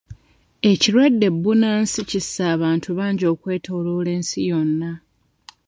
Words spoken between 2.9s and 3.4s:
bangi